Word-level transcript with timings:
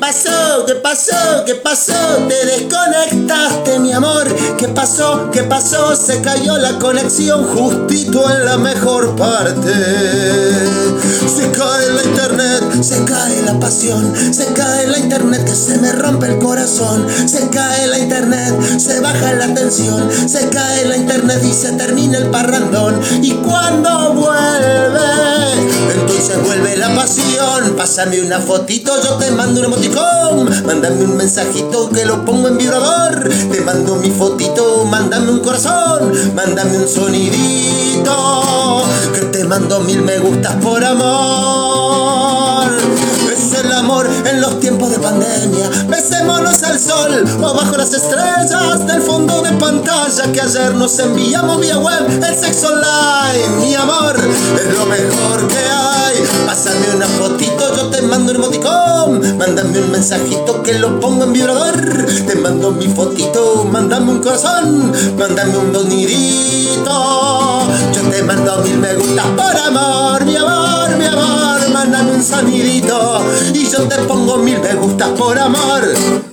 pasó? 0.00 0.64
¿Qué 0.66 0.74
pasó? 0.76 1.44
¿Qué 1.44 1.54
pasó? 1.56 1.92
Te 2.28 2.46
desconectaste, 2.46 3.78
mi 3.78 3.92
amor. 3.92 4.26
¿Qué 4.56 4.68
pasó? 4.68 5.30
¿Qué 5.30 5.42
pasó? 5.42 5.94
Se 5.94 6.20
cayó 6.22 6.56
la 6.56 6.78
conexión 6.78 7.44
justito 7.44 8.28
en 8.30 8.44
la 8.46 8.56
mejor 8.56 9.14
parte. 9.14 9.72
Se 11.28 11.50
cae 11.52 11.92
la 11.92 12.02
internet, 12.02 12.82
se 12.82 13.04
cae 13.04 13.42
la 13.42 13.58
pasión, 13.60 14.12
se 14.32 14.46
cae 14.46 14.86
la 14.86 14.98
internet 14.98 15.44
que 15.44 15.54
se 15.54 15.78
me 15.78 15.92
rompe 15.92 16.26
el 16.26 16.38
corazón. 16.38 17.06
Se 17.26 17.48
cae 17.48 17.86
la 17.86 17.98
internet, 17.98 18.54
se 18.78 19.00
baja 19.00 19.34
la 19.34 19.54
tensión, 19.54 20.10
se 20.28 20.48
cae 20.48 20.86
la 20.86 20.96
internet 20.96 21.40
y 21.44 21.52
se 21.52 21.72
termina 21.72 22.18
el 22.18 22.30
parrandón. 22.30 23.00
Y 23.22 23.32
cuando 23.34 24.14
Pásame 27.76 28.20
una 28.20 28.38
fotito, 28.38 28.92
yo 29.02 29.14
te 29.14 29.30
mando 29.30 29.60
un 29.60 29.66
emoticón. 29.66 30.66
Mándame 30.66 31.04
un 31.04 31.16
mensajito 31.16 31.88
que 31.88 32.04
lo 32.04 32.24
pongo 32.24 32.48
en 32.48 32.58
vibrador. 32.58 33.28
Te 33.50 33.60
mando 33.62 33.96
mi 33.96 34.10
fotito, 34.10 34.84
mándame 34.84 35.30
un 35.30 35.40
corazón. 35.40 36.12
Mándame 36.34 36.76
un 36.76 36.88
sonidito. 36.88 38.82
Que 39.14 39.20
te 39.22 39.44
mando 39.44 39.80
mil 39.80 40.02
me 40.02 40.18
gustas 40.18 40.56
por 40.56 40.84
amor. 40.84 42.68
Es 43.32 43.58
el 43.58 43.72
amor 43.72 44.06
en 44.26 44.40
los 44.40 44.60
tiempos 44.60 44.90
de 44.90 44.98
pandemia. 44.98 45.70
Besémonos 45.88 46.62
al 46.62 46.78
sol 46.78 47.24
o 47.42 47.54
bajo 47.54 47.76
las 47.76 47.92
estrellas 47.94 48.86
del 48.86 49.00
fondo 49.00 49.40
de 49.40 49.52
pantalla 49.52 50.30
que 50.32 50.40
ayer 50.40 50.74
nos 50.74 50.98
enviamos 50.98 51.60
vía 51.60 51.78
web. 51.78 52.06
El 52.22 52.38
sexo 52.38 52.68
online, 52.68 53.48
mi 53.60 53.74
amor, 53.74 54.16
es 54.18 54.78
lo 54.78 54.86
mejor 54.86 55.48
que 55.48 55.69
Mándame 59.40 59.78
un 59.78 59.90
mensajito 59.90 60.62
que 60.62 60.74
lo 60.74 61.00
pongo 61.00 61.24
en 61.24 61.32
vibrador. 61.32 61.74
Te 62.26 62.34
mando 62.34 62.72
mi 62.72 62.88
fotito, 62.88 63.64
mándame 63.64 64.12
un 64.12 64.18
corazón. 64.18 64.92
Mándame 65.18 65.56
un 65.56 65.72
donidito. 65.72 67.62
Yo 67.94 68.02
te 68.10 68.22
mando 68.22 68.58
mil 68.58 68.76
me 68.76 68.94
gustas 68.96 69.24
por 69.28 69.56
amor, 69.56 70.26
mi 70.26 70.36
amor, 70.36 70.94
mi 70.98 71.06
amor. 71.06 71.70
Mándame 71.72 72.12
un 72.16 72.22
sonidito 72.22 73.22
y 73.54 73.66
yo 73.66 73.88
te 73.88 73.96
pongo 74.00 74.36
mil 74.36 74.60
me 74.60 74.74
gustas 74.74 75.08
por 75.08 75.38
amor. 75.38 76.29